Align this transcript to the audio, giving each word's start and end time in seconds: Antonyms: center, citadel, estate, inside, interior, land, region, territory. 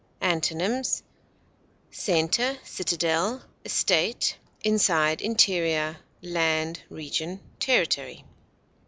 Antonyms: 0.19 1.03
center, 1.91 2.57
citadel, 2.63 3.43
estate, 3.63 4.35
inside, 4.63 5.21
interior, 5.21 5.97
land, 6.23 6.81
region, 6.89 7.39
territory. 7.59 8.25